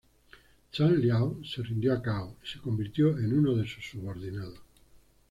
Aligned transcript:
Zhang 0.71 0.97
Liao 0.97 1.43
se 1.45 1.61
rindió 1.61 1.93
a 1.93 2.01
Cao 2.01 2.35
y 2.43 2.47
se 2.47 2.57
convirtió 2.59 3.15
en 3.19 3.37
uno 3.37 3.53
de 3.55 3.67
sus 3.67 3.85
subordinados. 3.87 4.57